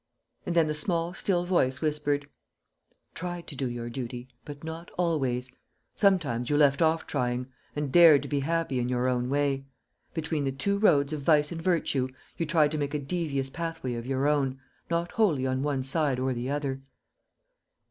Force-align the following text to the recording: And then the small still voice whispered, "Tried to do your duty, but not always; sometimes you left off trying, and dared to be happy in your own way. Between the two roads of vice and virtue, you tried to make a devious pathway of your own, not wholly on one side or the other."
And 0.47 0.55
then 0.55 0.65
the 0.65 0.73
small 0.73 1.13
still 1.13 1.45
voice 1.45 1.79
whispered, 1.79 2.27
"Tried 3.13 3.45
to 3.45 3.55
do 3.55 3.69
your 3.69 3.87
duty, 3.87 4.29
but 4.45 4.63
not 4.63 4.89
always; 4.97 5.51
sometimes 5.93 6.49
you 6.49 6.57
left 6.57 6.81
off 6.81 7.05
trying, 7.05 7.45
and 7.75 7.91
dared 7.91 8.23
to 8.23 8.27
be 8.27 8.39
happy 8.39 8.79
in 8.79 8.89
your 8.89 9.07
own 9.07 9.29
way. 9.29 9.67
Between 10.15 10.43
the 10.43 10.51
two 10.51 10.79
roads 10.79 11.13
of 11.13 11.21
vice 11.21 11.51
and 11.51 11.61
virtue, 11.61 12.07
you 12.35 12.47
tried 12.47 12.71
to 12.71 12.79
make 12.79 12.95
a 12.95 12.99
devious 12.99 13.51
pathway 13.51 13.93
of 13.93 14.07
your 14.07 14.27
own, 14.27 14.59
not 14.89 15.11
wholly 15.11 15.45
on 15.45 15.61
one 15.61 15.83
side 15.83 16.17
or 16.19 16.33
the 16.33 16.49
other." 16.49 16.81